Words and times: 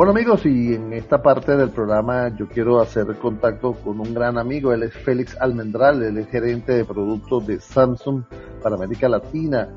Bueno 0.00 0.12
amigos, 0.12 0.46
y 0.46 0.72
en 0.72 0.94
esta 0.94 1.20
parte 1.20 1.54
del 1.58 1.72
programa 1.72 2.34
yo 2.34 2.48
quiero 2.48 2.80
hacer 2.80 3.18
contacto 3.18 3.74
con 3.74 4.00
un 4.00 4.14
gran 4.14 4.38
amigo, 4.38 4.72
él 4.72 4.84
es 4.84 4.94
Félix 4.94 5.36
Almendral, 5.38 6.02
él 6.02 6.16
es 6.16 6.26
gerente 6.30 6.72
de 6.72 6.86
productos 6.86 7.46
de 7.46 7.60
Samsung 7.60 8.24
para 8.62 8.76
América 8.76 9.10
Latina. 9.10 9.68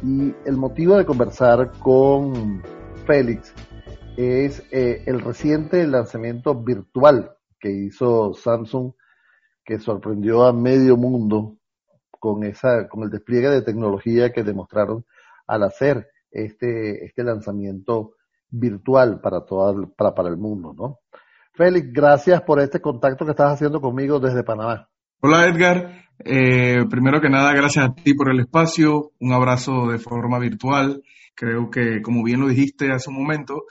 Y 0.00 0.32
el 0.44 0.56
motivo 0.56 0.96
de 0.96 1.04
conversar 1.04 1.72
con 1.80 2.62
Félix 3.04 3.52
es 4.16 4.62
eh, 4.70 5.02
el 5.06 5.20
reciente 5.20 5.84
lanzamiento 5.88 6.54
virtual 6.54 7.32
que 7.58 7.72
hizo 7.72 8.32
Samsung, 8.32 8.92
que 9.64 9.80
sorprendió 9.80 10.44
a 10.44 10.52
medio 10.52 10.96
mundo 10.96 11.56
con 12.20 12.44
esa, 12.44 12.86
con 12.86 13.02
el 13.02 13.10
despliegue 13.10 13.50
de 13.50 13.62
tecnología 13.62 14.32
que 14.32 14.44
demostraron 14.44 15.04
al 15.48 15.64
hacer 15.64 16.06
este, 16.30 17.04
este 17.06 17.24
lanzamiento 17.24 18.12
virtual 18.50 19.20
para, 19.20 19.44
todo, 19.44 19.92
para, 19.96 20.14
para 20.14 20.28
el 20.28 20.36
mundo, 20.36 20.74
¿no? 20.76 20.98
Félix, 21.54 21.92
gracias 21.92 22.42
por 22.42 22.60
este 22.60 22.80
contacto 22.80 23.24
que 23.24 23.30
estás 23.30 23.52
haciendo 23.52 23.80
conmigo 23.80 24.18
desde 24.18 24.42
Panamá. 24.42 24.88
Hola 25.20 25.46
Edgar, 25.46 26.04
eh, 26.18 26.84
primero 26.90 27.20
que 27.20 27.30
nada 27.30 27.54
gracias 27.54 27.86
a 27.86 27.94
ti 27.94 28.14
por 28.14 28.30
el 28.30 28.40
espacio, 28.40 29.12
un 29.20 29.32
abrazo 29.32 29.86
de 29.86 29.98
forma 29.98 30.38
virtual. 30.38 31.02
Creo 31.34 31.70
que 31.70 32.02
como 32.02 32.22
bien 32.22 32.40
lo 32.40 32.48
dijiste 32.48 32.92
hace 32.92 33.10
un 33.10 33.16
momento, 33.16 33.64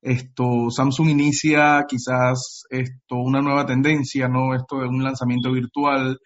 esto 0.00 0.70
Samsung 0.70 1.10
inicia 1.10 1.84
quizás 1.88 2.64
esto 2.70 3.16
una 3.16 3.40
nueva 3.40 3.66
tendencia, 3.66 4.28
no 4.28 4.54
esto 4.54 4.78
de 4.78 4.88
un 4.88 5.02
lanzamiento 5.02 5.52
virtual 5.52 6.18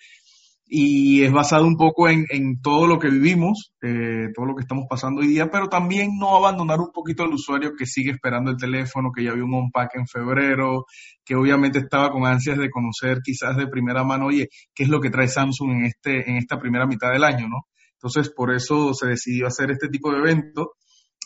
y 0.72 1.24
es 1.24 1.32
basado 1.32 1.66
un 1.66 1.76
poco 1.76 2.08
en, 2.08 2.26
todo 2.62 2.86
lo 2.86 3.00
que 3.00 3.10
vivimos, 3.10 3.74
eh, 3.82 4.28
todo 4.32 4.46
lo 4.46 4.54
que 4.54 4.62
estamos 4.62 4.86
pasando 4.88 5.20
hoy 5.20 5.26
día, 5.26 5.50
pero 5.50 5.68
también 5.68 6.16
no 6.16 6.36
abandonar 6.36 6.78
un 6.78 6.92
poquito 6.92 7.24
al 7.24 7.32
usuario 7.32 7.72
que 7.76 7.86
sigue 7.86 8.12
esperando 8.12 8.52
el 8.52 8.56
teléfono, 8.56 9.10
que 9.12 9.24
ya 9.24 9.32
vio 9.32 9.46
un 9.46 9.54
unpack 9.54 9.96
en 9.96 10.06
febrero, 10.06 10.84
que 11.24 11.34
obviamente 11.34 11.80
estaba 11.80 12.12
con 12.12 12.24
ansias 12.24 12.56
de 12.56 12.70
conocer 12.70 13.18
quizás 13.20 13.56
de 13.56 13.66
primera 13.66 14.04
mano, 14.04 14.26
oye, 14.26 14.46
qué 14.72 14.84
es 14.84 14.88
lo 14.88 15.00
que 15.00 15.10
trae 15.10 15.26
Samsung 15.26 15.72
en, 15.72 15.86
este, 15.86 16.30
en 16.30 16.36
esta 16.36 16.56
primera 16.60 16.86
mitad 16.86 17.10
del 17.10 17.24
año, 17.24 17.48
¿no? 17.48 17.66
Entonces, 17.94 18.30
por 18.30 18.54
eso 18.54 18.94
se 18.94 19.08
decidió 19.08 19.48
hacer 19.48 19.72
este 19.72 19.88
tipo 19.88 20.12
de 20.12 20.18
evento, 20.18 20.74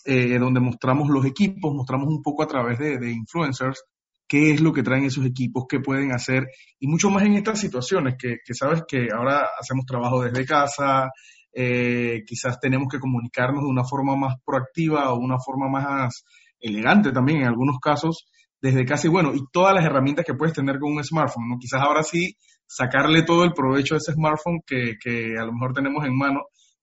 eh, 0.06 0.38
donde 0.38 0.60
mostramos 0.60 1.10
los 1.10 1.26
equipos, 1.26 1.74
mostramos 1.74 2.08
un 2.08 2.22
poco 2.22 2.42
a 2.42 2.46
través 2.46 2.78
de 2.78 3.12
influencers 3.12 3.84
qué 4.26 4.52
es 4.52 4.60
lo 4.60 4.72
que 4.72 4.82
traen 4.82 5.04
esos 5.04 5.26
equipos, 5.26 5.64
qué 5.68 5.80
pueden 5.80 6.12
hacer, 6.12 6.46
y 6.78 6.86
mucho 6.86 7.10
más 7.10 7.24
en 7.24 7.34
estas 7.34 7.60
situaciones, 7.60 8.14
que, 8.18 8.38
sabes 8.54 8.82
que 8.88 9.08
ahora 9.14 9.48
hacemos 9.60 9.84
trabajo 9.86 10.22
desde 10.22 10.46
casa, 10.46 11.10
eh, 11.52 12.22
quizás 12.26 12.58
tenemos 12.58 12.88
que 12.90 12.98
comunicarnos 12.98 13.62
de 13.62 13.68
una 13.68 13.84
forma 13.84 14.16
más 14.16 14.34
proactiva 14.44 15.12
o 15.12 15.18
una 15.18 15.38
forma 15.38 15.68
más 15.68 16.24
elegante 16.58 17.12
también 17.12 17.42
en 17.42 17.48
algunos 17.48 17.78
casos 17.78 18.26
desde 18.60 18.86
casa 18.86 19.06
y 19.06 19.10
bueno, 19.10 19.34
y 19.34 19.44
todas 19.52 19.74
las 19.74 19.84
herramientas 19.84 20.24
que 20.24 20.34
puedes 20.34 20.54
tener 20.54 20.78
con 20.78 20.92
un 20.92 21.04
smartphone, 21.04 21.50
¿no? 21.50 21.58
Quizás 21.58 21.82
ahora 21.82 22.02
sí 22.02 22.34
sacarle 22.66 23.22
todo 23.22 23.44
el 23.44 23.52
provecho 23.52 23.94
a 23.94 23.98
ese 23.98 24.12
smartphone 24.12 24.60
que, 24.66 24.94
que 24.98 25.34
a 25.38 25.44
lo 25.44 25.52
mejor 25.52 25.74
tenemos 25.74 26.02
en 26.06 26.16
mano, 26.16 26.40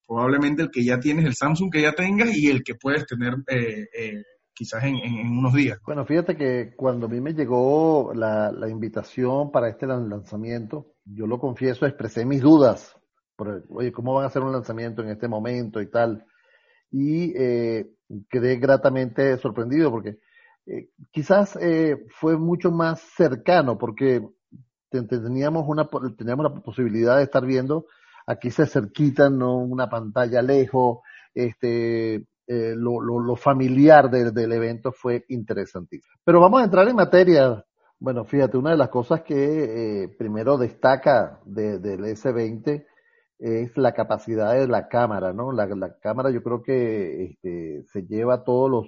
probablemente 0.08 0.62
el 0.62 0.70
que 0.70 0.84
ya 0.84 1.00
tienes, 1.00 1.26
el 1.26 1.34
Samsung 1.34 1.72
que 1.72 1.82
ya 1.82 1.94
tengas 1.94 2.38
y 2.38 2.50
el 2.50 2.64
que 2.64 2.76
puedes 2.76 3.06
tener 3.08 3.34
eh, 3.48 3.88
eh, 3.98 4.24
quizás 4.54 4.84
en, 4.84 5.28
unos 5.28 5.54
días. 5.54 5.80
Bueno, 5.86 6.06
fíjate 6.06 6.36
que 6.36 6.74
cuando 6.76 7.06
a 7.06 7.10
mí 7.10 7.22
me 7.22 7.34
llegó 7.34 8.12
la, 8.14 8.52
invitación 8.70 9.52
para 9.52 9.70
este 9.70 9.88
lanzamiento, 9.88 10.94
yo 11.06 11.28
lo 11.28 11.40
confieso, 11.40 11.86
expresé 11.86 12.26
mis 12.26 12.42
dudas. 12.42 12.96
Por, 13.36 13.66
oye, 13.70 13.92
¿cómo 13.92 14.14
van 14.14 14.26
a 14.26 14.28
hacer 14.28 14.42
un 14.42 14.52
lanzamiento 14.52 15.02
en 15.02 15.10
este 15.10 15.28
momento 15.28 15.82
y 15.82 15.90
tal? 15.90 16.26
Y 16.92 17.34
eh, 17.36 17.90
quedé 18.30 18.58
gratamente 18.58 19.38
sorprendido 19.38 19.90
porque 19.92 20.20
eh, 20.66 20.90
quizás 21.12 21.58
eh, 21.62 22.06
fue 22.10 22.38
mucho 22.38 22.72
más 22.72 23.02
cercano 23.16 23.78
porque 23.78 24.22
teníamos 24.90 25.66
una, 25.68 25.90
teníamos 26.18 26.44
la 26.44 26.62
posibilidad 26.62 27.18
de 27.18 27.24
estar 27.24 27.46
viendo 27.46 27.86
aquí 28.26 28.52
se 28.52 28.66
cerquita, 28.66 29.30
no 29.30 29.58
una 29.58 29.90
pantalla 29.90 30.42
lejos, 30.42 31.00
este, 31.34 32.26
eh, 32.48 32.74
lo, 32.76 33.36
familiar 33.36 34.10
del 34.10 34.52
evento 34.52 34.92
fue 34.92 35.26
interesantísimo. 35.30 36.16
Pero 36.24 36.40
vamos 36.40 36.62
a 36.62 36.66
entrar 36.66 36.88
en 36.88 36.96
materia. 36.96 37.66
Bueno, 38.00 38.26
fíjate, 38.26 38.58
una 38.58 38.72
de 38.72 38.78
las 38.78 38.90
cosas 38.90 39.22
que 39.22 40.04
eh, 40.04 40.10
primero 40.18 40.58
destaca 40.58 41.40
del 41.46 42.00
S20 42.04 42.86
es 43.40 43.76
la 43.78 43.94
capacidad 43.94 44.54
de 44.54 44.68
la 44.68 44.88
cámara, 44.88 45.34
¿no? 45.34 45.52
La, 45.52 45.68
cámara 46.00 46.30
yo 46.30 46.44
creo 46.44 46.62
que 46.62 47.26
este, 47.26 47.84
se 47.92 48.04
lleva 48.04 48.44
todos 48.44 48.70
los, 48.70 48.88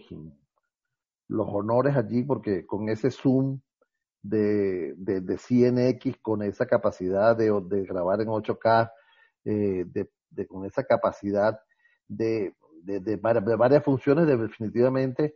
los 1.28 1.48
honores 1.50 1.96
allí 1.96 2.24
porque 2.24 2.66
con 2.66 2.90
ese 2.90 3.10
zoom 3.10 3.60
de, 4.22 4.94
de, 4.96 5.22
de 5.22 5.36
100x, 5.36 6.20
con 6.22 6.42
esa 6.44 6.66
capacidad 6.66 7.36
de, 7.36 7.46
de 7.68 7.84
grabar 7.86 8.22
en 8.22 8.28
8K, 8.28 8.92
eh, 9.46 9.86
de, 9.86 10.48
con 10.48 10.66
esa 10.66 10.84
capacidad 10.84 11.60
de 12.08 12.56
de, 12.84 13.18
varias, 13.58 13.84
funciones, 13.84 14.28
definitivamente 14.28 15.34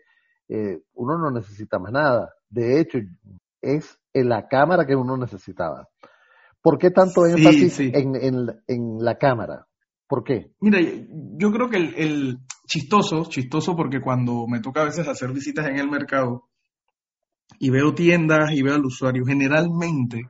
eh, 0.50 0.80
uno 0.94 1.18
no 1.18 1.31
necesita 1.31 1.80
más 1.80 1.91
nada. 1.91 2.34
De 2.50 2.80
hecho, 2.80 3.00
es 3.62 4.00
en 4.13 4.30
la 4.30 4.47
cámara 4.47 4.85
que 4.85 4.96
uno 4.96 5.18
necesitaba. 5.18 5.88
¿Por 6.62 6.78
qué 6.78 6.91
tanto 6.91 7.25
énfasis 7.25 7.80
En, 7.80 8.16
en, 8.68 8.97
la 9.00 9.18
cámara? 9.18 9.68
¿Por 10.07 10.24
qué? 10.24 10.52
Mira, 10.59 10.80
yo 10.81 11.52
creo 11.52 11.69
que 11.69 11.78
el, 11.78 12.40
chistoso, 12.66 13.25
chistoso 13.25 13.75
porque 13.75 14.02
cuando 14.02 14.47
me 14.47 14.59
toca 14.59 14.81
a 14.81 14.86
veces 14.86 15.07
hacer 15.07 15.31
visitas 15.31 15.68
en 15.68 15.78
el 15.78 15.90
mercado 15.90 16.50
y 17.59 17.69
veo 17.69 17.94
tiendas 17.94 18.52
y 18.52 18.62
veo 18.62 18.75
al 18.75 18.86
usuario, 18.86 19.24
generalmente 19.25 20.24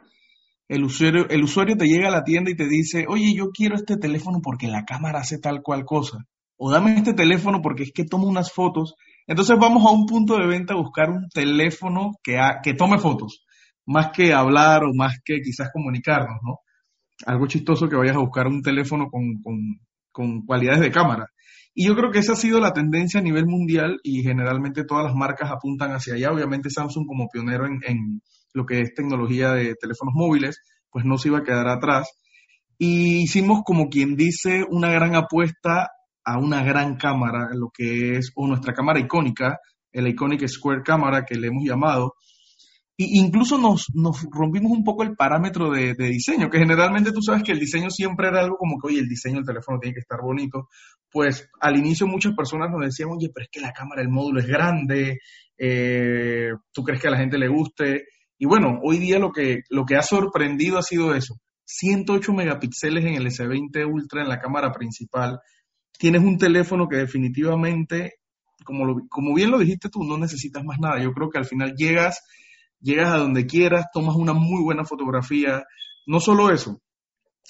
el 0.67 0.83
usuario, 0.83 1.27
el 1.29 1.43
usuario 1.43 1.77
te 1.77 1.85
llega 1.85 2.09
a 2.09 2.11
la 2.11 2.23
tienda 2.23 2.51
y 2.51 2.55
te 2.55 2.67
dice, 2.67 3.05
oye, 3.07 3.33
yo 3.35 3.49
quiero 3.51 3.75
este 3.75 3.97
teléfono 3.97 4.39
porque 4.43 4.67
la 4.67 4.83
cámara 4.83 5.19
hace 5.19 5.39
tal 5.39 5.61
cual 5.61 5.85
cosa 5.85 6.27
o 6.57 6.71
dame 6.71 6.95
este 6.95 7.13
teléfono 7.13 7.61
porque 7.61 7.83
es 7.83 7.91
que 7.93 8.05
tomo 8.05 8.27
unas 8.27 8.51
fotos. 8.51 8.95
Entonces 9.27 9.57
vamos 9.59 9.85
a 9.85 9.91
un 9.91 10.05
punto 10.05 10.37
de 10.37 10.47
venta 10.47 10.73
a 10.73 10.77
buscar 10.77 11.09
un 11.09 11.29
teléfono 11.29 12.13
que, 12.23 12.39
que 12.63 12.73
tome 12.73 12.97
fotos, 12.97 13.45
más 13.85 14.11
que 14.11 14.33
hablar 14.33 14.83
o 14.83 14.93
más 14.93 15.19
que 15.23 15.39
quizás 15.41 15.69
comunicarnos, 15.71 16.37
¿no? 16.43 16.59
Algo 17.25 17.47
chistoso 17.47 17.89
que 17.89 17.95
vayas 17.95 18.15
a 18.15 18.21
buscar 18.21 18.47
un 18.47 18.61
teléfono 18.61 19.07
con, 19.09 19.41
con, 20.11 20.45
cualidades 20.45 20.81
de 20.81 20.91
cámara. 20.91 21.27
Y 21.73 21.85
yo 21.85 21.95
creo 21.95 22.11
que 22.11 22.19
esa 22.19 22.33
ha 22.33 22.35
sido 22.35 22.59
la 22.59 22.73
tendencia 22.73 23.19
a 23.19 23.23
nivel 23.23 23.45
mundial 23.45 23.99
y 24.03 24.23
generalmente 24.23 24.83
todas 24.83 25.05
las 25.05 25.15
marcas 25.15 25.51
apuntan 25.51 25.91
hacia 25.91 26.15
allá. 26.15 26.31
Obviamente 26.31 26.71
Samsung 26.71 27.05
como 27.05 27.27
pionero 27.29 27.67
en, 27.67 27.79
en 27.85 28.21
lo 28.53 28.65
que 28.65 28.81
es 28.81 28.95
tecnología 28.95 29.51
de 29.51 29.75
teléfonos 29.79 30.15
móviles, 30.15 30.59
pues 30.89 31.05
no 31.05 31.19
se 31.19 31.27
iba 31.29 31.39
a 31.39 31.43
quedar 31.43 31.67
atrás. 31.67 32.09
Y 32.79 33.21
hicimos 33.21 33.61
como 33.63 33.89
quien 33.89 34.15
dice 34.15 34.63
una 34.69 34.91
gran 34.91 35.15
apuesta 35.15 35.89
a 36.27 36.37
una 36.37 36.61
gran 36.61 36.97
cámara, 36.97 37.51
lo 37.53 37.69
que 37.73 38.17
es, 38.17 38.33
nuestra 38.35 38.73
cámara 38.73 38.99
icónica, 38.99 39.59
el 39.93 40.09
Iconic 40.09 40.45
Square 40.45 40.83
Camera 40.83 41.23
que 41.23 41.35
le 41.35 41.47
hemos 41.47 41.63
llamado, 41.63 42.15
y 42.97 43.17
incluso 43.21 43.57
nos, 43.57 43.85
nos 43.93 44.27
rompimos 44.29 44.73
un 44.73 44.83
poco 44.83 45.03
el 45.03 45.15
parámetro 45.15 45.71
de, 45.71 45.93
diseño, 45.95 46.49
que 46.49 46.57
generalmente 46.57 47.13
tú 47.13 47.21
sabes 47.21 47.43
que 47.43 47.53
el 47.53 47.59
diseño 47.59 47.89
siempre 47.89 48.27
era 48.27 48.41
algo 48.41 48.57
como 48.57 48.77
que, 48.77 48.87
oye, 48.87 48.99
el 48.99 49.07
diseño 49.07 49.35
del 49.35 49.45
teléfono 49.45 49.79
tiene 49.79 49.93
que 49.93 50.01
estar 50.01 50.19
bonito. 50.21 50.67
Pues 51.09 51.47
al 51.61 51.77
inicio 51.77 52.07
muchas 52.07 52.33
personas 52.35 52.69
nos 52.71 52.81
decían, 52.81 53.09
oye, 53.09 53.29
pero 53.33 53.45
es 53.45 53.49
que 53.49 53.61
la 53.61 53.71
cámara, 53.71 54.01
el 54.01 54.09
módulo 54.09 54.41
es 54.41 54.47
grande, 54.47 55.19
eh, 55.57 56.49
tú 56.73 56.83
crees 56.83 56.99
que 56.99 57.07
a 57.07 57.11
la 57.11 57.19
gente 57.19 57.37
le 57.37 57.47
guste. 57.47 58.07
Y 58.37 58.45
bueno, 58.45 58.79
hoy 58.83 58.97
día 58.97 59.17
lo 59.17 59.31
que, 59.31 59.61
lo 59.69 59.85
que 59.85 59.95
ha 59.95 60.01
sorprendido 60.01 60.77
ha 60.77 60.83
sido 60.83 61.15
eso. 61.15 61.39
108 61.65 62.33
megapíxeles 62.33 63.05
en 63.05 63.15
el 63.15 63.27
S20 63.27 63.85
Ultra 63.89 64.23
en 64.23 64.29
la 64.29 64.39
cámara 64.39 64.71
principal, 64.71 65.39
tienes 65.97 66.21
un 66.21 66.37
teléfono 66.37 66.87
que 66.87 66.97
definitivamente, 66.97 68.15
como, 68.63 69.33
bien 69.33 69.51
lo 69.51 69.59
dijiste 69.59 69.89
tú, 69.89 70.03
no 70.03 70.17
necesitas 70.17 70.63
más 70.63 70.79
nada. 70.79 71.01
Yo 71.01 71.13
creo 71.13 71.29
que 71.29 71.37
al 71.37 71.45
final 71.45 71.73
llegas, 71.75 72.21
llegas 72.79 73.13
a 73.13 73.17
donde 73.17 73.45
quieras, 73.45 73.87
tomas 73.93 74.15
una 74.15 74.33
muy 74.33 74.63
buena 74.63 74.85
fotografía. 74.85 75.63
No 76.05 76.19
solo 76.19 76.51
eso, 76.51 76.81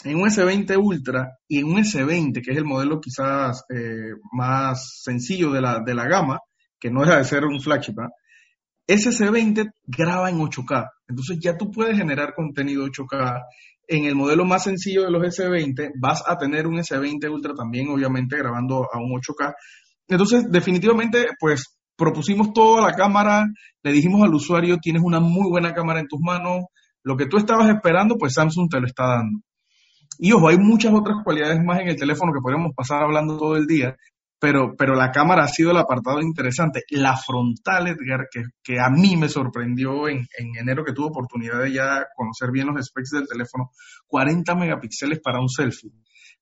en 0.03 0.17
un 0.17 0.29
S20 0.29 0.77
Ultra 0.77 1.38
y 1.47 1.59
en 1.59 1.65
un 1.65 1.77
S20, 1.77 2.44
que 2.44 2.51
es 2.51 2.57
el 2.57 2.65
modelo 2.65 2.99
quizás 2.99 3.63
eh, 3.69 4.13
más 4.31 5.01
sencillo 5.03 5.51
de 5.51 5.61
la, 5.61 5.79
de 5.79 5.93
la 5.93 6.07
gama, 6.07 6.39
que 6.79 6.91
no 6.91 7.01
deja 7.01 7.17
de 7.17 7.23
ser 7.23 7.45
un 7.45 7.59
flagship, 7.59 8.00
¿ah? 8.00 8.09
ese 8.88 9.09
S20 9.09 9.71
graba 9.85 10.29
en 10.29 10.39
8K. 10.39 10.89
Entonces 11.09 11.39
ya 11.41 11.57
tú 11.57 11.71
puedes 11.71 11.97
generar 11.97 12.33
contenido 12.33 12.85
8K 12.85 13.43
en 13.88 14.06
el 14.06 14.16
modelo 14.16 14.45
más 14.45 14.63
sencillo 14.63 15.04
de 15.04 15.12
los 15.12 15.22
S20 15.22 15.92
vas 16.00 16.24
a 16.28 16.38
tener 16.38 16.68
un 16.68 16.75
S20 16.75 17.31
Ultra 17.31 17.54
también, 17.54 17.89
obviamente, 17.89 18.38
grabando 18.38 18.88
a 18.92 19.00
un 19.00 19.12
8K. 19.12 19.54
Entonces, 20.07 20.45
definitivamente, 20.50 21.28
pues 21.39 21.78
propusimos 21.95 22.54
toda 22.54 22.81
la 22.81 22.94
cámara, 22.94 23.45
le 23.84 23.92
dijimos 23.92 24.22
al 24.22 24.34
usuario, 24.34 24.78
tienes 24.81 25.01
una 25.04 25.19
muy 25.19 25.50
buena 25.50 25.74
cámara 25.74 26.00
en 26.00 26.07
tus 26.07 26.19
manos, 26.19 26.66
lo 27.04 27.18
que 27.18 27.25
tú 27.25 27.38
estabas 27.38 27.69
esperando, 27.69 28.18
pues 28.18 28.34
Samsung 28.34 28.69
te 28.69 28.80
lo 28.80 28.86
está 28.86 29.07
dando. 29.07 29.39
Y 30.19 30.31
ojo, 30.31 30.50
hay 30.50 30.57
muchas 30.57 30.94
otras 30.94 31.18
cualidades 31.24 31.60
más 31.63 31.80
en 31.80 31.89
el 31.89 31.95
teléfono 31.95 32.34
que 32.34 32.42
podríamos 32.42 32.74
pasar 32.75 33.04
hablando 33.04 33.38
todo 33.38 33.56
el 33.56 33.66
día, 33.66 33.95
pero, 34.39 34.75
pero 34.78 34.95
la 34.95 35.12
cámara 35.12 35.44
ha 35.44 35.48
sido 35.48 35.72
el 35.72 35.78
apartado 35.78 36.22
interesante. 36.22 36.84
La 36.89 37.18
frontal, 37.18 37.88
Edgar, 37.88 38.28
que, 38.31 38.44
que 38.63 38.80
a 38.80 38.89
mí 38.89 39.18
me 39.18 39.30
sorprendió 39.30 40.07
en, 40.07 40.28
en, 40.38 40.56
enero 40.60 40.84
que 40.84 40.94
tuve 40.94 41.07
oportunidad 41.07 41.62
de 41.62 41.74
ya 41.74 42.06
conocer 42.16 42.51
bien 42.51 42.68
los 42.68 42.86
specs 42.86 43.12
del 43.12 43.28
teléfono, 43.28 43.72
40 44.07 44.56
megapíxeles 44.56 45.19
para 45.19 45.39
un 45.39 45.50
selfie. 45.50 45.92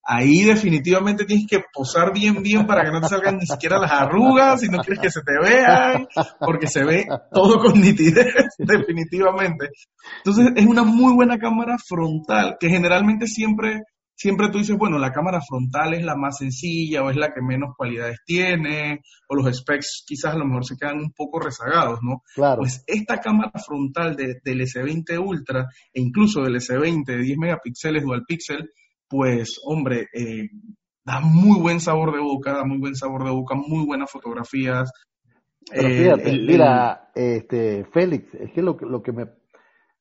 Ahí 0.08 0.44
definitivamente 0.44 1.26
tienes 1.26 1.48
que 1.48 1.64
posar 1.74 2.14
bien, 2.14 2.44
bien 2.44 2.68
para 2.68 2.84
que 2.84 2.92
no 2.92 3.02
te 3.02 3.08
salgan 3.08 3.38
ni 3.38 3.48
siquiera 3.48 3.80
las 3.80 3.92
arrugas 3.92 4.62
si 4.62 4.70
no 4.70 4.78
quieres 4.78 5.00
que 5.00 5.10
se 5.10 5.22
te 5.22 5.34
vean, 5.42 6.08
porque 6.40 6.68
se 6.68 6.84
ve 6.84 7.08
todo 7.34 7.60
con 7.60 7.82
nitidez, 7.82 8.36
definitivamente. 8.60 9.70
Entonces 10.18 10.54
es 10.56 10.66
una 10.68 10.84
muy 10.84 11.14
buena 11.16 11.40
cámara 11.40 11.78
frontal 11.84 12.58
que 12.60 12.70
generalmente 12.70 13.26
siempre 13.26 13.82
siempre 14.16 14.50
tú 14.50 14.58
dices, 14.60 14.78
bueno, 14.78 14.98
la 14.98 15.12
cámara 15.12 15.42
frontal 15.42 15.94
es 15.94 16.04
la 16.04 16.16
más 16.16 16.38
sencilla 16.38 17.04
o 17.04 17.10
es 17.10 17.18
la 17.18 17.34
que 17.34 17.42
menos 17.42 17.76
cualidades 17.78 18.20
tiene, 18.26 19.02
o 19.28 19.36
los 19.36 19.56
specs 19.56 20.04
quizás 20.08 20.34
a 20.34 20.38
lo 20.38 20.46
mejor 20.46 20.66
se 20.66 20.78
quedan 20.78 21.00
un 21.00 21.12
poco 21.12 21.40
rezagados, 21.40 22.00
¿no? 22.02 22.24
Claro. 22.34 22.62
Pues 22.62 22.84
esta 22.88 23.20
cámara 23.20 23.52
frontal 23.66 24.16
de, 24.16 24.40
del 24.44 24.62
S20 24.62 25.20
Ultra 25.20 25.68
e 25.94 26.02
incluso 26.02 26.42
del 26.42 26.56
S20 26.56 27.06
de 27.06 27.18
10 27.18 27.38
megapíxeles 27.38 28.04
dual 28.04 28.24
pixel, 28.26 28.70
pues, 29.08 29.60
hombre, 29.64 30.08
eh, 30.14 30.50
da 31.04 31.20
muy 31.20 31.60
buen 31.60 31.80
sabor 31.80 32.14
de 32.14 32.20
boca, 32.20 32.54
da 32.54 32.66
muy 32.66 32.80
buen 32.80 32.96
sabor 32.96 33.24
de 33.24 33.32
boca, 33.32 33.56
muy 33.56 33.86
buenas 33.86 34.10
fotografías. 34.10 34.92
Pero 35.70 35.88
eh, 35.88 35.98
fíjate, 35.98 36.30
el, 36.30 36.46
mira, 36.46 37.12
este, 37.14 37.86
Félix, 37.86 38.34
es 38.36 38.52
que 38.52 38.62
lo, 38.62 38.78
lo 38.82 39.02
que 39.02 39.12
me 39.12 39.26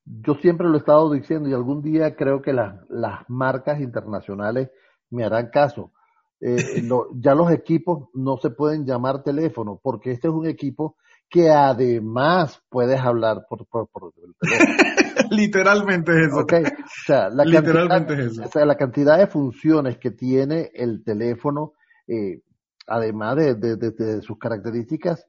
yo 0.04 0.34
siempre 0.34 0.68
lo 0.68 0.74
he 0.74 0.78
estado 0.78 1.10
diciendo 1.12 1.48
y 1.48 1.54
algún 1.54 1.82
día 1.82 2.14
creo 2.14 2.42
que 2.42 2.52
las 2.52 3.28
marcas 3.28 3.80
internacionales 3.80 4.70
me 5.10 5.24
harán 5.24 5.48
caso. 5.50 5.92
Eh, 6.40 6.56
lo, 6.82 7.08
ya 7.14 7.34
los 7.34 7.50
equipos 7.50 8.08
no 8.12 8.36
se 8.36 8.50
pueden 8.50 8.84
llamar 8.84 9.22
teléfono 9.22 9.80
porque 9.82 10.10
este 10.12 10.28
es 10.28 10.34
un 10.34 10.46
equipo 10.46 10.96
que 11.30 11.50
además 11.50 12.62
puedes 12.68 13.00
hablar 13.00 13.46
por, 13.48 13.66
por, 13.66 13.88
por 13.88 14.12
el 14.16 14.34
teléfono. 14.38 15.30
Literalmente 15.30 16.12
es 16.12 16.26
eso. 16.28 16.40
Okay. 16.40 16.64
O, 16.64 16.68
sea, 17.06 17.28
la 17.30 17.44
Literalmente 17.44 17.88
cantidad, 17.88 18.20
es 18.20 18.32
eso. 18.32 18.42
o 18.44 18.48
sea, 18.48 18.64
la 18.66 18.76
cantidad 18.76 19.18
de 19.18 19.26
funciones 19.26 19.98
que 19.98 20.10
tiene 20.10 20.70
el 20.74 21.02
teléfono, 21.02 21.72
eh, 22.06 22.42
además 22.86 23.36
de, 23.36 23.54
de, 23.54 23.76
de, 23.76 23.90
de, 23.90 24.22
sus 24.22 24.38
características, 24.38 25.26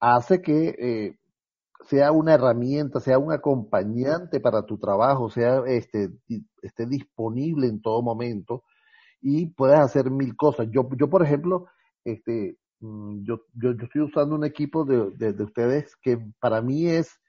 hace 0.00 0.40
que 0.40 0.74
eh, 0.78 1.18
sea 1.88 2.12
una 2.12 2.34
herramienta, 2.34 3.00
sea 3.00 3.18
un 3.18 3.32
acompañante 3.32 4.40
para 4.40 4.64
tu 4.64 4.78
trabajo, 4.78 5.30
sea 5.30 5.62
este, 5.66 6.10
esté 6.62 6.86
disponible 6.86 7.66
en 7.66 7.80
todo 7.80 8.02
momento 8.02 8.64
y 9.20 9.46
puedes 9.46 9.78
hacer 9.78 10.10
mil 10.10 10.36
cosas. 10.36 10.68
Yo, 10.70 10.88
yo 10.98 11.08
por 11.08 11.22
ejemplo, 11.22 11.66
este, 12.04 12.56
yo, 12.80 13.42
yo, 13.54 13.72
yo 13.72 13.84
estoy 13.84 14.02
usando 14.02 14.34
un 14.34 14.44
equipo 14.44 14.84
de, 14.84 15.10
de, 15.16 15.32
de, 15.32 15.44
ustedes 15.44 15.94
que 16.02 16.18
para 16.40 16.60
mí 16.60 16.88
es 16.88 17.20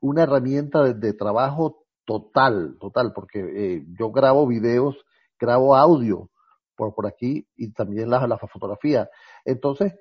una 0.00 0.24
herramienta 0.24 0.82
de, 0.82 0.94
de 0.94 1.12
trabajo 1.14 1.84
total, 2.04 2.76
total, 2.80 3.12
porque 3.14 3.40
eh, 3.40 3.86
yo 3.98 4.10
grabo 4.10 4.46
videos, 4.46 4.96
grabo 5.38 5.76
audio 5.76 6.30
por, 6.76 6.94
por 6.94 7.06
aquí 7.06 7.46
y 7.56 7.72
también 7.72 8.10
la, 8.10 8.26
la 8.26 8.38
fotografía. 8.38 9.08
Entonces, 9.44 9.94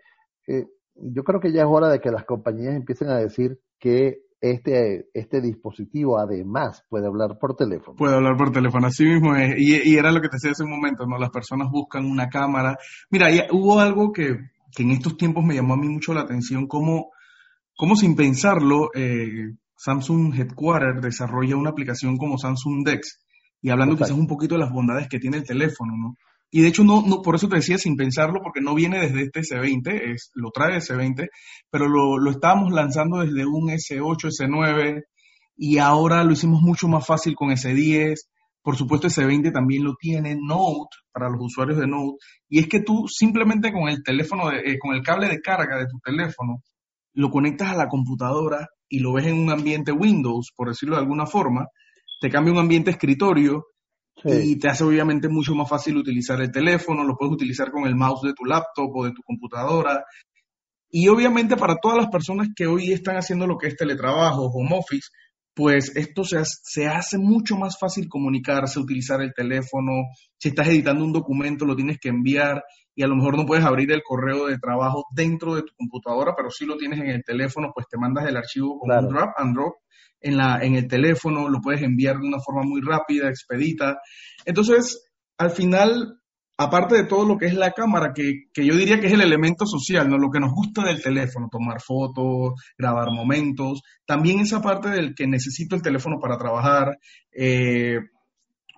eh, 0.48 0.68
yo 1.02 1.24
creo 1.24 1.40
que 1.40 1.52
ya 1.52 1.62
es 1.62 1.68
hora 1.70 1.90
de 1.90 2.00
que 2.00 2.12
las 2.12 2.26
compañías 2.26 2.76
empiecen 2.76 3.10
a 3.10 3.18
decir 3.18 3.60
que 3.80 4.22
este, 4.42 5.10
este 5.14 5.42
dispositivo 5.42 6.18
además 6.18 6.86
puede 6.90 7.08
hablar 7.08 7.38
por 7.40 7.56
teléfono. 7.56 7.98
Puede 7.98 8.16
hablar 8.16 8.38
por 8.38 8.52
teléfono, 8.52 8.88
así 8.88 9.06
mismo 9.06 9.36
es. 9.36 9.56
Y, 9.58 9.90
y 9.90 9.98
era 9.98 10.12
lo 10.12 10.22
que 10.22 10.30
te 10.30 10.38
decía 10.38 10.52
hace 10.52 10.64
un 10.64 10.72
momento, 10.72 11.06
¿no? 11.06 11.18
Las 11.18 11.30
personas 11.30 11.70
buscan 11.70 12.06
una 12.06 12.30
cámara. 12.30 12.78
Mira, 13.10 13.32
y 13.32 13.42
hubo 13.52 13.80
algo 13.80 14.12
que, 14.12 14.38
que, 14.76 14.84
en 14.84 14.92
estos 14.92 15.18
tiempos 15.18 15.44
me 15.44 15.56
llamó 15.56 15.74
a 15.74 15.78
mí 15.78 15.90
mucho 15.90 16.14
la 16.14 16.22
atención, 16.22 16.68
cómo, 16.68 17.12
cómo 17.76 17.96
sin 17.96 18.16
pensarlo, 18.16 18.92
eh, 18.94 19.56
Samsung 19.76 20.34
Headquarter 20.34 21.02
desarrolla 21.02 21.58
una 21.58 21.72
aplicación 21.72 22.18
como 22.18 22.38
Samsung 22.38 22.86
Dex. 22.86 23.20
Y 23.62 23.70
hablando 23.70 23.96
Exacto. 23.96 24.14
quizás 24.14 24.22
un 24.22 24.28
poquito 24.28 24.56
de 24.56 24.62
las 24.62 24.72
bondades 24.72 25.10
que 25.10 25.20
tiene 25.20 25.38
el 25.38 25.44
teléfono, 25.44 25.94
¿no? 25.98 26.16
Y 26.52 26.62
de 26.62 26.68
hecho, 26.70 26.84
no, 26.84 27.04
no, 27.06 27.22
por 27.22 27.36
eso 27.36 27.48
te 27.48 27.58
decía 27.58 27.78
sin 27.78 27.96
pensarlo, 27.96 28.42
porque 28.42 28.62
no 28.62 28.74
viene 28.74 29.00
desde 29.00 29.24
este 29.24 29.42
S20, 29.42 30.14
es, 30.14 30.32
lo 30.34 30.50
trae 30.52 30.78
S20, 30.78 31.28
pero 31.70 31.88
lo, 31.88 32.18
lo 32.18 32.32
estábamos 32.32 32.72
lanzando 32.72 33.20
desde 33.20 33.46
un 33.46 33.70
S8, 33.70 34.30
S9, 34.30 35.04
y 35.62 35.78
ahora 35.78 36.24
lo 36.24 36.32
hicimos 36.32 36.62
mucho 36.62 36.88
más 36.88 37.06
fácil 37.06 37.36
con 37.36 37.50
S10. 37.50 38.16
Por 38.62 38.78
supuesto, 38.78 39.08
S20 39.08 39.52
también 39.52 39.84
lo 39.84 39.96
tiene, 40.00 40.36
Note, 40.36 40.96
para 41.12 41.30
los 41.30 41.40
usuarios 41.42 41.78
de 41.78 41.88
Note. 41.88 42.18
Y 42.48 42.60
es 42.60 42.68
que 42.68 42.80
tú 42.80 43.08
simplemente 43.08 43.74
con 43.74 43.90
el 43.90 44.02
teléfono, 44.02 44.50
de, 44.50 44.60
eh, 44.60 44.80
con 44.80 44.96
el 44.96 45.04
cable 45.04 45.28
de 45.28 45.42
carga 45.42 45.78
de 45.78 45.86
tu 45.86 46.00
teléfono, 46.00 46.64
lo 47.14 47.30
conectas 47.30 47.72
a 47.72 47.76
la 47.76 47.90
computadora 47.90 48.68
y 48.88 49.00
lo 49.00 49.14
ves 49.14 49.28
en 49.28 49.38
un 49.38 49.52
ambiente 49.52 49.92
Windows, 49.92 50.52
por 50.56 50.70
decirlo 50.70 50.96
de 50.96 51.02
alguna 51.02 51.26
forma, 51.26 51.68
te 52.22 52.30
cambia 52.30 52.54
un 52.54 52.60
ambiente 52.60 52.92
escritorio 52.92 53.66
Sí. 54.24 54.52
y 54.52 54.60
te 54.60 54.68
hace 54.68 54.84
obviamente 54.84 55.30
mucho 55.30 55.56
más 55.56 55.70
fácil 55.70 55.96
utilizar 55.98 56.42
el 56.42 56.52
teléfono, 56.52 57.06
lo 57.06 57.16
puedes 57.16 57.34
utilizar 57.34 57.72
con 57.72 57.86
el 57.86 57.96
mouse 57.96 58.22
de 58.24 58.34
tu 58.34 58.44
laptop 58.46 58.92
o 58.94 59.06
de 59.06 59.12
tu 59.12 59.22
computadora. 59.24 60.04
Y 60.92 61.08
obviamente 61.08 61.56
para 61.56 61.76
todas 61.76 61.98
las 61.98 62.08
personas 62.08 62.50
que 62.56 62.68
hoy 62.68 62.92
están 62.92 63.16
haciendo 63.16 63.48
lo 63.48 63.58
que 63.58 63.68
es 63.68 63.76
teletrabajo, 63.76 64.48
home 64.48 64.76
office, 64.78 65.10
pues 65.54 65.96
esto 65.96 66.24
se, 66.24 66.38
se 66.44 66.88
hace 66.88 67.18
mucho 67.18 67.58
más 67.58 67.78
fácil 67.78 68.08
comunicarse, 68.08 68.80
utilizar 68.80 69.22
el 69.22 69.34
teléfono. 69.34 69.92
Si 70.38 70.50
estás 70.50 70.68
editando 70.68 71.04
un 71.04 71.14
documento, 71.14 71.66
lo 71.66 71.76
tienes 71.76 71.98
que 72.00 72.10
enviar 72.10 72.64
y 72.96 73.04
a 73.04 73.08
lo 73.08 73.16
mejor 73.16 73.38
no 73.38 73.46
puedes 73.46 73.64
abrir 73.64 73.92
el 73.92 74.02
correo 74.04 74.48
de 74.48 74.58
trabajo 74.58 75.06
dentro 75.16 75.56
de 75.56 75.62
tu 75.62 75.74
computadora, 75.78 76.34
pero 76.36 76.50
si 76.50 76.66
lo 76.66 76.76
tienes 76.76 77.00
en 77.00 77.08
el 77.08 77.24
teléfono, 77.24 77.72
pues 77.74 77.88
te 77.88 77.98
mandas 77.98 78.28
el 78.28 78.36
archivo 78.36 78.80
con 78.80 78.90
claro. 78.90 79.08
un 79.08 79.14
drop 79.14 79.30
and 79.38 79.56
drop 79.56 79.74
en, 80.22 80.38
la, 80.38 80.60
en 80.62 80.76
el 80.76 80.88
teléfono, 80.88 81.50
lo 81.50 81.60
puedes 81.62 81.82
enviar 81.82 82.18
de 82.18 82.28
una 82.28 82.40
forma 82.40 82.64
muy 82.64 82.82
rápida, 82.82 83.30
expedita. 83.30 84.00
Entonces, 84.46 85.10
al 85.38 85.52
final, 85.52 86.20
aparte 86.58 86.96
de 86.96 87.06
todo 87.06 87.26
lo 87.26 87.38
que 87.38 87.46
es 87.46 87.54
la 87.54 87.72
cámara, 87.72 88.12
que, 88.14 88.48
que, 88.54 88.66
yo 88.66 88.76
diría 88.76 89.00
que 89.00 89.08
es 89.08 89.14
el 89.14 89.22
elemento 89.22 89.66
social, 89.66 90.10
¿no? 90.10 90.18
Lo 90.18 90.30
que 90.30 90.42
nos 90.42 90.52
gusta 90.52 90.84
del 90.84 91.02
teléfono, 91.02 91.48
tomar 91.50 91.82
fotos, 91.82 92.54
grabar 92.78 93.08
momentos, 93.12 93.82
también 94.06 94.40
esa 94.40 94.62
parte 94.62 94.90
del 94.90 95.16
que 95.16 95.26
necesito 95.28 95.76
el 95.76 95.82
teléfono 95.82 96.18
para 96.20 96.38
trabajar, 96.38 96.98
eh, 97.32 98.00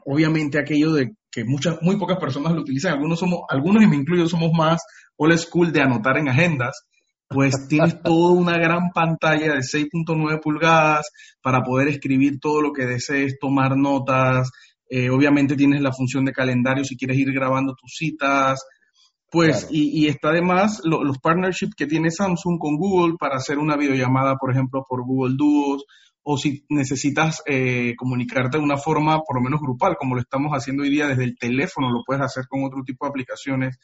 obviamente 0.06 0.60
aquello 0.60 0.94
de 0.94 1.12
que 1.32 1.46
muchas, 1.46 1.82
muy 1.82 1.98
pocas 1.98 2.20
personas 2.20 2.54
lo 2.54 2.62
utilizan, 2.62 2.94
algunos 2.94 3.20
somos, 3.20 3.42
algunos 3.50 3.82
y 3.82 3.88
me 3.88 3.96
incluyo, 3.96 4.28
somos 4.28 4.52
más 4.54 4.84
old 5.16 5.38
school 5.38 5.72
de 5.72 5.82
anotar 5.82 6.18
en 6.18 6.30
agendas, 6.30 6.84
pues 7.34 7.68
tienes 7.68 8.02
toda 8.02 8.34
una 8.34 8.58
gran 8.58 8.92
pantalla 8.92 9.54
de 9.54 9.60
6.9 9.60 10.42
pulgadas 10.42 11.12
para 11.42 11.64
poder 11.64 11.88
escribir 11.88 12.40
todo 12.40 12.62
lo 12.62 12.74
que 12.74 12.86
desees, 12.86 13.40
tomar 13.40 13.78
notas. 13.78 14.52
Eh, 14.90 15.10
obviamente 15.10 15.56
tienes 15.56 15.82
la 15.82 15.94
función 15.94 16.26
de 16.26 16.34
calendario 16.34 16.84
si 16.84 16.98
quieres 16.98 17.18
ir 17.18 17.32
grabando 17.32 17.76
tus 17.76 17.96
citas. 17.96 18.64
Pues, 19.30 19.62
claro. 19.62 19.68
y, 19.72 20.04
y, 20.04 20.08
está 20.08 20.30
además 20.30 20.82
lo, 20.84 21.06
los 21.06 21.18
partnerships 21.20 21.76
que 21.76 21.88
tiene 21.88 22.12
Samsung 22.12 22.60
con 22.60 22.76
Google 22.76 23.16
para 23.18 23.38
hacer 23.38 23.60
una 23.60 23.78
videollamada, 23.78 24.36
por 24.36 24.52
ejemplo, 24.52 24.84
por 24.86 25.06
Google 25.06 25.36
Duos, 25.38 25.86
o 26.24 26.38
si 26.38 26.66
necesitas 26.70 27.42
eh, 27.48 27.96
comunicarte 27.98 28.58
de 28.58 28.64
una 28.64 28.78
forma 28.78 29.22
por 29.22 29.38
lo 29.38 29.42
menos 29.42 29.60
grupal, 29.60 29.96
como 29.98 30.16
lo 30.16 30.22
estamos 30.22 30.52
haciendo 30.52 30.84
hoy 30.84 30.90
día 30.90 31.08
desde 31.08 31.24
el 31.24 31.38
teléfono, 31.38 31.92
lo 31.92 32.04
puedes 32.06 32.24
hacer 32.24 32.46
con 32.48 32.64
otro 32.64 32.84
tipo 32.86 33.06
de 33.06 33.10
aplicaciones, 33.10 33.80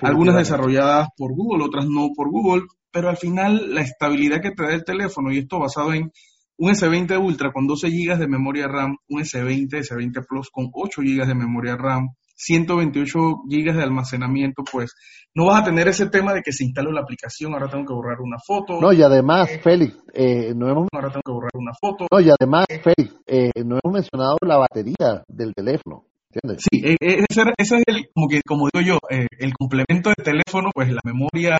algunas 0.00 0.36
desarrolladas 0.36 1.08
por 1.16 1.32
Google, 1.34 1.64
otras 1.64 1.86
no 1.86 2.10
por 2.14 2.30
Google, 2.30 2.62
pero 2.94 3.08
al 3.08 3.16
final 3.16 3.74
la 3.74 3.80
estabilidad 3.80 4.40
que 4.40 4.52
te 4.52 4.62
da 4.62 4.72
el 4.72 4.84
teléfono, 4.84 5.32
y 5.32 5.38
esto 5.38 5.58
basado 5.58 5.92
en 5.92 6.12
un 6.56 6.70
S20 6.70 7.20
Ultra 7.20 7.50
con 7.52 7.66
12 7.66 7.88
GB 7.90 8.16
de 8.16 8.28
memoria 8.28 8.68
RAM, 8.68 8.96
un 9.08 9.20
S20, 9.20 9.68
S20 9.68 10.24
Plus 10.24 10.48
con 10.52 10.70
8 10.72 11.02
GB 11.02 11.26
de 11.26 11.34
memoria 11.34 11.76
RAM, 11.76 12.10
128 12.36 13.18
GB 13.48 13.74
de 13.74 13.82
almacenamiento, 13.82 14.62
pues 14.70 14.94
no 15.34 15.46
vas 15.46 15.62
a 15.62 15.64
tener 15.64 15.88
ese 15.88 16.08
tema 16.08 16.32
de 16.32 16.42
que 16.42 16.52
se 16.52 16.64
instale 16.64 16.92
la 16.92 17.00
aplicación, 17.00 17.52
ahora 17.52 17.68
tengo 17.68 17.84
que 17.84 17.94
borrar 17.94 18.20
una 18.20 18.38
foto. 18.38 18.80
No, 18.80 18.92
y 18.92 19.02
además, 19.02 19.50
eh, 19.50 19.58
Félix, 19.58 19.98
eh, 20.12 20.54
no 20.54 20.68
hemos... 20.70 20.88
Ahora 20.92 21.08
tengo 21.08 21.22
que 21.24 21.32
borrar 21.32 21.50
una 21.54 21.72
foto. 21.74 22.06
No, 22.08 22.20
y 22.20 22.30
además, 22.30 22.66
Félix, 22.68 23.16
eh, 23.26 23.50
no 23.64 23.80
hemos 23.82 23.92
mencionado 23.92 24.36
la 24.42 24.58
batería 24.58 25.24
del 25.26 25.52
teléfono. 25.52 26.04
¿Entiendes? 26.34 26.64
Sí, 26.70 26.82
ese, 26.84 27.52
ese, 27.56 27.76
es 27.76 27.84
el, 27.86 28.08
como 28.14 28.28
que, 28.28 28.40
como 28.46 28.68
digo 28.72 28.84
yo, 28.84 28.98
eh, 29.10 29.26
el 29.38 29.52
complemento 29.54 30.10
del 30.10 30.24
teléfono, 30.24 30.70
pues 30.74 30.90
la 30.90 31.00
memoria, 31.04 31.56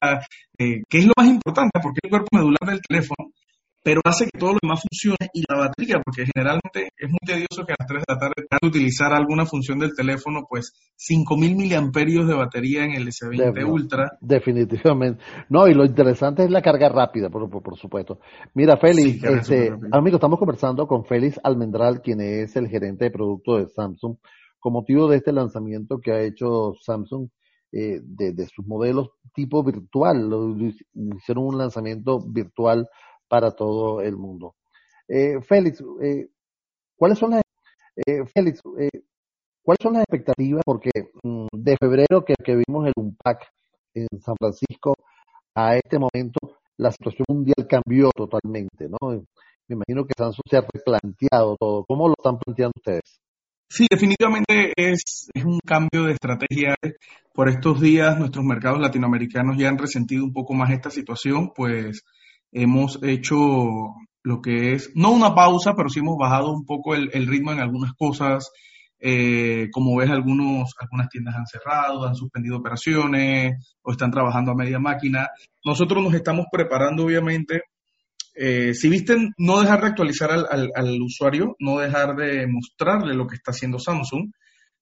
eh, 0.59 0.83
que 0.89 0.99
es 0.99 1.07
lo 1.07 1.13
más 1.17 1.29
importante, 1.29 1.79
porque 1.83 2.01
es 2.03 2.05
el 2.05 2.11
cuerpo 2.11 2.29
medular 2.33 2.61
del 2.67 2.81
teléfono, 2.81 3.31
pero 3.85 4.01
hace 4.05 4.25
que 4.25 4.39
todo 4.39 4.55
lo 4.55 4.59
demás 4.63 4.81
funcione 4.81 5.29
y 5.35 5.43
la 5.47 5.59
batería, 5.59 6.01
porque 6.03 6.25
generalmente 6.35 6.89
es 6.97 7.09
muy 7.09 7.19
tedioso 7.25 7.67
que 7.67 7.75
a 7.75 7.77
las 7.79 7.87
3 7.87 8.01
de 8.01 8.15
la 8.15 8.19
tarde 8.19 8.35
de 8.39 8.69
utilizar 8.69 9.13
alguna 9.13 9.45
función 9.45 9.79
del 9.79 9.95
teléfono, 9.95 10.47
pues 10.49 10.73
5000 10.97 11.55
miliamperios 11.55 12.27
de 12.27 12.35
batería 12.35 12.85
en 12.85 12.93
el 12.93 13.07
S20 13.09 13.53
de, 13.53 13.65
Ultra. 13.65 14.17
Definitivamente. 14.23 15.23
No, 15.51 15.69
y 15.69 15.75
lo 15.75 15.85
interesante 15.85 16.45
es 16.45 16.51
la 16.51 16.63
carga 16.63 16.89
rápida, 16.89 17.29
por, 17.29 17.51
por, 17.51 17.63
por 17.63 17.77
supuesto. 17.77 18.21
Mira, 18.55 18.79
Félix, 18.79 19.21
sí, 19.21 19.27
este, 19.27 19.73
amigo, 19.93 20.17
estamos 20.17 20.39
conversando 20.39 20.87
con 20.87 21.05
Félix 21.05 21.39
Almendral, 21.45 22.01
quien 22.01 22.23
es 22.23 22.57
el 22.57 22.69
gerente 22.69 23.05
de 23.05 23.11
producto 23.11 23.59
de 23.59 23.69
Samsung, 23.69 24.17
con 24.65 24.73
motivo 24.73 25.09
de 25.09 25.19
este 25.19 25.31
lanzamiento 25.31 26.01
que 26.01 26.11
ha 26.11 26.23
hecho 26.23 26.73
Samsung 26.81 27.29
eh, 27.71 28.01
de, 28.03 28.47
sus 28.47 28.67
modelos 28.67 29.11
tipo 29.35 29.63
virtual, 29.63 30.27
lo, 30.27 30.57
hicieron 31.19 31.45
un 31.49 31.59
lanzamiento 31.59 32.19
virtual 32.19 32.89
para 33.29 33.51
todo 33.51 34.01
el 34.01 34.17
mundo. 34.17 34.55
Eh, 35.07 35.39
Félix, 35.43 35.83
eh, 36.01 36.29
¿cuáles 36.97 37.19
son 37.19 37.33
las 37.33 37.43
Félix, 38.33 38.63
¿cuáles 39.63 39.83
son 39.83 39.93
las 39.93 40.05
expectativas? 40.05 40.63
Porque 40.65 40.91
mm, 41.23 41.47
de 41.53 41.77
febrero 41.79 42.25
que, 42.25 42.35
que 42.43 42.57
vimos 42.67 42.87
el 42.87 42.95
UNPAC 42.97 43.47
en 43.93 44.09
San 44.23 44.35
Francisco 44.39 44.95
a 45.55 45.77
este 45.77 45.99
momento 45.99 46.39
la 46.79 46.91
situación 46.91 47.27
mundial 47.29 47.67
cambió 47.69 48.09
totalmente, 48.17 48.89
¿no? 48.89 49.11
Me 49.69 49.77
imagino 49.77 50.07
que 50.07 50.15
Samsung 50.17 50.43
se 50.49 50.57
ha 50.57 50.63
replanteado 50.63 51.55
todo. 51.61 51.85
¿Cómo 51.85 52.09
lo 52.09 52.15
están 52.19 52.39
planteando 52.39 52.73
ustedes? 52.77 53.21
Sí, 53.69 53.87
definitivamente 53.91 54.73
es, 54.77 55.29
un 55.45 55.59
cambio 55.61 56.05
de 56.05 56.13
estrategia. 56.13 56.77
Por 57.33 57.49
estos 57.49 57.81
días 57.81 58.19
nuestros 58.19 58.45
mercados 58.45 58.81
latinoamericanos 58.81 59.57
ya 59.59 59.69
han 59.69 59.79
resentido 59.79 60.25
un 60.25 60.33
poco 60.33 60.55
más 60.55 60.71
esta 60.71 60.91
situación, 60.91 61.53
pues 61.55 62.05
hemos 62.53 63.01
hecho 63.03 63.37
lo 64.23 64.41
que 64.41 64.75
es, 64.75 64.93
no 64.95 65.11
una 65.11 65.35
pausa, 65.35 65.75
pero 65.75 65.89
sí 65.89 66.01
hemos 66.01 66.17
bajado 66.17 66.53
un 66.53 66.65
poco 66.65 66.95
el, 66.95 67.27
ritmo 67.27 67.53
en 67.53 67.61
algunas 67.61 67.95
cosas. 67.95 68.51
Eh, 69.01 69.69
como 69.73 69.97
ves, 69.97 70.09
algunos, 70.11 70.73
algunas 70.81 71.09
tiendas 71.11 71.35
han 71.35 71.47
cerrado, 71.47 72.07
han 72.07 72.15
suspendido 72.15 72.57
operaciones 72.57 73.77
o 73.83 73.93
están 73.93 74.11
trabajando 74.11 74.53
a 74.53 74.57
media 74.57 74.79
máquina. 74.79 75.29
Nosotros 75.65 76.03
nos 76.03 76.15
estamos 76.15 76.47
preparando, 76.51 77.05
obviamente, 77.05 77.63
eh, 78.35 78.75
si 78.75 78.89
viste, 78.89 79.17
no 79.39 79.61
dejar 79.61 79.81
de 79.81 79.87
actualizar 79.89 80.31
al, 80.31 81.03
usuario, 81.03 81.57
no 81.61 81.79
dejar 81.79 82.17
de 82.17 82.47
mostrarle 82.47 83.15
lo 83.15 83.27
que 83.27 83.37
está 83.37 83.53
haciendo 83.53 83.79
Samsung. 83.79 84.31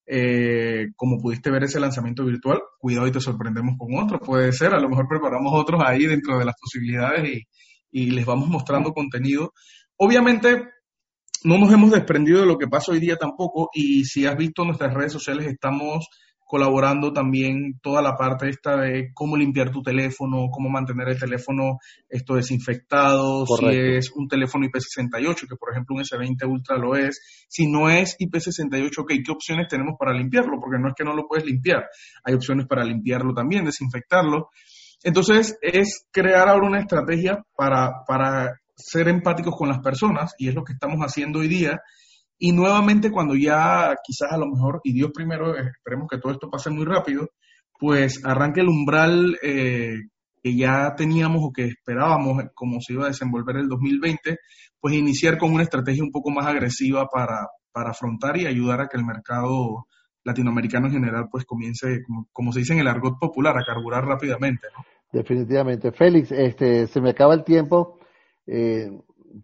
Eh, 0.05 0.89
como 0.97 1.19
pudiste 1.19 1.51
ver 1.51 1.63
ese 1.63 1.79
lanzamiento 1.79 2.25
virtual, 2.25 2.61
cuidado 2.79 3.07
y 3.07 3.13
te 3.13 3.21
sorprendemos 3.21 3.77
con 3.79 3.95
otro, 4.03 4.19
puede 4.19 4.53
ser, 4.53 4.75
a 4.75 4.81
lo 4.81 4.89
mejor 4.89 5.07
preparamos 5.09 5.53
otros 5.55 5.81
ahí 5.85 6.07
dentro 6.07 6.39
de 6.39 6.45
las 6.45 6.57
posibilidades 6.61 7.29
y, 7.29 7.43
y 7.93 8.11
les 8.11 8.27
vamos 8.27 8.49
mostrando 8.49 8.93
contenido. 8.93 9.53
Obviamente, 9.97 10.65
no 11.45 11.59
nos 11.59 11.73
hemos 11.73 11.91
desprendido 11.91 12.41
de 12.41 12.47
lo 12.47 12.59
que 12.59 12.69
pasa 12.69 12.93
hoy 12.93 13.01
día 13.01 13.17
tampoco 13.17 13.71
y 13.73 14.05
si 14.05 14.27
has 14.27 14.37
visto 14.37 14.65
nuestras 14.65 14.93
redes 14.95 15.13
sociales 15.13 15.47
estamos 15.47 16.09
colaborando 16.53 17.15
también 17.15 17.81
toda 17.81 18.03
la 18.03 18.15
parte 18.15 18.51
esta 18.51 18.77
de 18.77 19.11
cómo 19.15 19.39
limpiar 19.39 19.71
tu 19.71 19.81
teléfono, 19.81 20.49
cómo 20.51 20.69
mantener 20.69 21.09
el 21.09 21.19
teléfono 21.19 21.79
esto 22.11 22.35
desinfectado, 22.35 23.47
si 23.47 23.65
es 23.71 24.13
un 24.15 24.29
teléfono 24.29 24.67
IP68, 24.67 25.49
que 25.49 25.57
por 25.57 25.71
ejemplo 25.71 25.97
un 25.97 26.03
S20 26.03 26.47
Ultra 26.47 26.77
lo 26.77 26.95
es, 26.95 27.47
si 27.49 27.67
no 27.73 27.89
es 27.89 28.19
IP68, 28.19 28.99
ok, 28.99 29.13
¿qué 29.25 29.33
opciones 29.33 29.67
tenemos 29.67 29.95
para 29.99 30.13
limpiarlo? 30.13 30.61
Porque 30.61 30.79
no 30.79 30.89
es 30.89 30.95
que 30.95 31.05
no 31.05 31.15
lo 31.15 31.27
puedes 31.27 31.47
limpiar, 31.47 31.87
hay 32.23 32.35
opciones 32.35 32.67
para 32.67 32.85
limpiarlo 32.85 33.33
también, 33.33 33.65
desinfectarlo. 33.65 34.51
Entonces 35.03 35.57
es 35.63 36.07
crear 36.13 36.51
ahora 36.51 36.67
una 36.67 36.81
estrategia 36.81 37.43
para, 37.57 38.05
para 38.07 38.61
ser 38.77 39.09
empáticos 39.09 39.55
con 39.57 39.71
las 39.71 39.79
personas 39.79 40.35
y 40.37 40.49
es 40.49 40.55
lo 40.55 40.65
que 40.65 40.75
estamos 40.75 40.99
haciendo 41.01 41.39
hoy 41.39 41.49
día 41.49 41.81
y 42.45 42.51
nuevamente 42.51 43.13
cuando 43.13 43.37
ya 43.37 43.95
quizás 44.05 44.33
a 44.33 44.37
lo 44.37 44.49
mejor, 44.49 44.81
y 44.83 44.93
Dios 44.93 45.13
primero, 45.15 45.57
eh, 45.57 45.71
esperemos 45.77 46.09
que 46.11 46.19
todo 46.19 46.33
esto 46.33 46.51
pase 46.51 46.71
muy 46.71 46.85
rápido, 46.85 47.29
pues 47.79 48.21
arranque 48.25 48.63
el 48.63 48.69
umbral 48.69 49.39
eh, 49.45 49.95
que 50.43 50.57
ya 50.57 50.93
teníamos 50.97 51.41
o 51.45 51.53
que 51.53 51.67
esperábamos 51.67 52.43
como 52.53 52.81
se 52.81 52.95
iba 52.95 53.05
a 53.05 53.11
desenvolver 53.11 53.59
el 53.59 53.69
2020, 53.69 54.39
pues 54.81 54.93
iniciar 54.93 55.39
con 55.39 55.53
una 55.53 55.63
estrategia 55.63 56.03
un 56.03 56.11
poco 56.11 56.33
más 56.33 56.47
agresiva 56.47 57.07
para, 57.07 57.47
para 57.71 57.91
afrontar 57.91 58.37
y 58.37 58.47
ayudar 58.47 58.81
a 58.81 58.89
que 58.89 58.97
el 58.97 59.05
mercado 59.05 59.87
latinoamericano 60.25 60.89
en 60.89 60.95
general 60.95 61.29
pues 61.31 61.45
comience, 61.45 62.03
como, 62.33 62.53
se 62.53 62.59
dice 62.59 62.73
en 62.73 62.81
el 62.81 62.89
argot 62.89 63.21
popular, 63.21 63.57
a 63.57 63.65
carburar 63.65 64.05
rápidamente. 64.05 64.67
¿no? 64.77 64.85
Definitivamente. 65.13 65.93
Félix, 65.93 66.33
este, 66.33 66.89
se 66.89 67.01
me 67.01 67.11
acaba 67.11 67.35
el 67.35 67.45
tiempo. 67.45 68.01
Eh, 68.49 68.91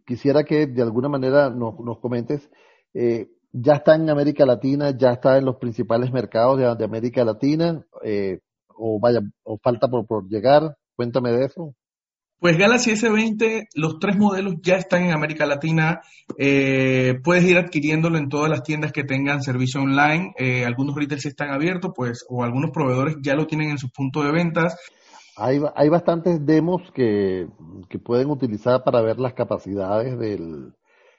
quisiera 0.05 0.43
que 0.43 0.67
de 0.67 0.83
alguna 0.83 1.09
manera 1.09 1.49
nos, 1.49 1.79
nos 1.79 2.01
comentes 2.01 2.51
eh, 2.95 3.29
ya 3.53 3.75
está 3.75 3.95
en 3.95 4.11
América 4.11 4.45
Latina, 4.45 4.97
ya 4.97 5.13
está 5.13 5.39
en 5.39 5.45
los 5.45 5.57
principales 5.57 6.13
mercados 6.13 6.59
de, 6.79 6.85
América 6.85 7.25
Latina, 7.25 7.85
eh, 8.05 8.41
o 8.69 8.99
vaya, 9.01 9.21
o 9.43 9.59
falta 9.59 9.89
por, 9.89 10.29
llegar. 10.29 10.77
Cuéntame 10.95 11.31
de 11.33 11.47
eso. 11.47 11.75
Pues 12.41 12.57
Galaxy 12.57 12.93
S20, 12.93 13.69
los 13.75 13.99
tres 13.99 14.17
modelos 14.17 14.55
ya 14.63 14.77
están 14.77 15.05
en 15.05 15.13
América 15.13 15.45
Latina. 15.45 16.03
Eh, 16.37 17.15
puedes 17.25 17.45
ir 17.45 17.59
adquiriéndolo 17.59 18.17
en 18.17 18.29
todas 18.29 18.49
las 18.49 18.63
tiendas 18.63 18.93
que 18.93 19.03
tengan 19.03 19.43
servicio 19.43 19.81
online. 19.81 20.35
algunos 20.65 20.95
retailers 20.95 21.27
están 21.27 21.51
abiertos, 21.51 21.93
pues, 21.95 22.25
o 22.29 22.45
algunos 22.45 22.71
proveedores 22.71 23.17
ya 23.23 23.35
lo 23.35 23.47
tienen 23.47 23.71
en 23.71 23.79
sus 23.79 23.91
puntos 23.91 24.25
de 24.25 24.33
ventas. 24.33 24.77
Hay, 25.37 25.61
hay 25.75 25.89
bastantes 25.89 26.45
demos 26.45 26.83
que, 26.93 27.47
que 27.89 27.99
pueden 27.99 28.29
utilizar 28.31 28.83
para 28.85 29.03
ver 29.03 29.19
las 29.19 29.35
capacidades 29.35 30.19
del, 30.19 30.75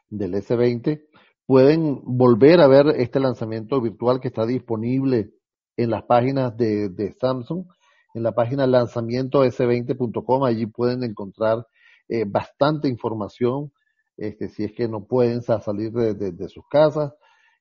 del 0.09 0.33
S20 0.33 1.08
pueden 1.49 1.99
volver 2.03 2.59
a 2.59 2.67
ver 2.67 2.89
este 2.97 3.19
lanzamiento 3.19 3.81
virtual 3.81 4.19
que 4.19 4.27
está 4.27 4.45
disponible 4.45 5.31
en 5.77 5.89
las 5.89 6.03
páginas 6.03 6.55
de, 6.55 7.15
Samsung, 7.19 7.65
en 8.13 8.21
la 8.21 8.33
página 8.33 8.67
lanzamientos20.com, 8.67 10.43
allí 10.43 10.67
pueden 10.67 11.03
encontrar 11.03 11.65
eh, 12.07 12.25
bastante 12.27 12.87
información, 12.87 13.71
este, 14.15 14.49
si 14.49 14.63
es 14.63 14.73
que 14.73 14.87
no 14.87 15.07
pueden 15.07 15.41
salir 15.41 15.91
de, 15.91 16.49
sus 16.49 16.65
casas. 16.69 17.15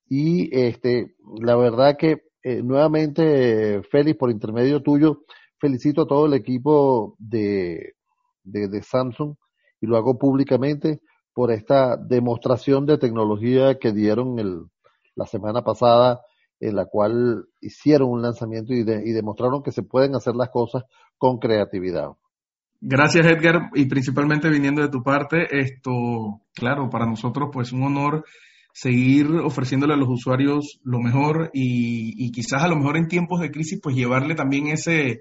Y 0.07 0.55
este, 0.55 1.15
la 1.41 1.57
verdad 1.57 1.97
que 1.97 2.25
eh, 2.43 2.63
nuevamente, 2.63 3.81
Félix, 3.91 4.19
por 4.19 4.31
intermedio 4.31 4.83
tuyo, 4.83 5.23
felicito 5.59 6.03
a 6.03 6.07
todo 6.07 6.27
el 6.27 6.35
equipo 6.35 7.17
de, 7.19 7.95
de 8.43 8.83
Samsung 8.83 9.35
y 9.81 9.87
lo 9.87 9.97
hago 9.97 10.19
públicamente 10.19 11.01
por 11.39 11.53
esta 11.53 11.97
demostración 11.97 12.85
de 12.85 12.99
tecnología 12.99 13.79
que 13.79 13.93
dieron 13.93 14.41
el, 14.41 14.63
la 15.15 15.25
semana 15.25 15.63
pasada, 15.63 16.23
en 16.59 16.75
la 16.75 16.87
cual 16.87 17.45
hicieron 17.61 18.11
un 18.11 18.23
lanzamiento 18.23 18.75
y, 18.75 18.81
y 18.81 19.13
demostraron 19.13 19.63
que 19.63 19.71
se 19.71 19.85
pueden 19.85 20.17
hacer 20.17 20.35
las 20.35 20.49
cosas 20.49 20.83
con 21.17 21.39
creatividad. 21.39 22.09
Gracias 22.81 23.25
Edgar 23.25 23.71
y 23.75 23.87
principalmente 23.87 24.49
viniendo 24.49 24.83
de 24.83 24.89
tu 24.89 25.05
parte, 25.05 25.47
esto, 25.57 26.41
claro, 26.53 26.91
para 26.91 27.07
nosotros 27.07 27.51
pues 27.53 27.71
un 27.71 27.85
honor 27.85 28.25
seguir 28.73 29.29
ofreciéndole 29.45 29.95
a 29.95 29.97
los 29.97 30.09
usuarios 30.09 30.81
lo 30.83 30.99
mejor 30.99 31.51
y, 31.55 32.15
y, 32.17 32.33
quizás 32.33 32.65
a 32.65 32.69
lo 32.69 32.75
mejor 32.75 32.97
en 32.97 33.07
tiempos 33.07 33.39
de 33.39 33.53
crisis 33.53 33.79
pues 33.81 33.95
llevarle 33.95 34.35
también 34.35 34.67
ese, 34.67 35.21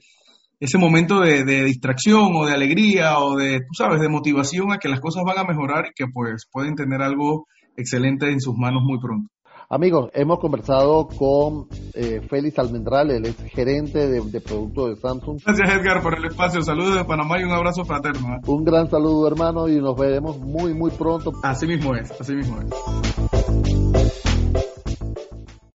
ese 0.60 0.78
momento 0.78 1.22
de, 1.22 1.44
distracción 1.44 2.36
o 2.36 2.46
de 2.46 2.54
alegría 2.54 3.20
o 3.20 3.36
de, 3.36 3.60
tú 3.60 3.74
sabes, 3.78 4.02
de 4.02 4.10
motivación 4.10 4.72
a 4.72 4.78
que 4.78 4.90
las 4.90 5.00
cosas 5.00 5.24
van 5.24 5.38
a 5.38 5.44
mejorar 5.44 5.86
y 5.88 5.94
que 5.96 6.06
pues 6.12 6.48
pueden 6.52 6.76
tener 6.76 7.02
algo 7.02 7.48
excelente 7.76 8.32
en 8.32 8.42
sus 8.42 8.56
manos 8.56 8.82
muy 8.84 9.00
pronto. 9.00 9.30
Amigos, 9.70 10.10
hemos 10.14 10.40
conversado 10.40 11.10
con 11.10 11.68
eh, 11.94 12.22
Félix 12.30 12.58
Almendral, 12.58 13.12
el 13.12 13.26
ex 13.26 13.44
gerente 13.54 14.08
de, 14.08 14.22
de 14.22 14.40
producto 14.40 14.88
de 14.88 14.96
Samsung. 14.96 15.42
Gracias 15.46 15.70
Edgar 15.70 16.02
por 16.02 16.18
el 16.18 16.24
espacio, 16.24 16.62
saludos 16.62 16.96
de 16.96 17.04
Panamá 17.04 17.40
y 17.40 17.44
un 17.44 17.52
abrazo 17.52 17.84
fraterno. 17.84 18.36
¿eh? 18.36 18.40
Un 18.48 18.64
gran 18.64 18.90
saludo 18.90 19.28
hermano 19.28 19.68
y 19.68 19.76
nos 19.82 19.98
veremos 19.98 20.40
muy 20.40 20.74
muy 20.74 20.92
pronto. 20.92 21.34
Así 21.44 21.68
mismo 21.68 21.94
es, 21.96 22.10
así 22.12 22.34
mismo 22.34 22.62
es. 22.62 23.37